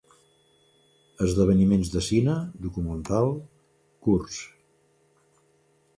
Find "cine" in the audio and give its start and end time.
2.07-2.35